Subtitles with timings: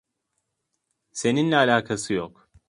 [1.11, 2.49] Seninle alakası yok.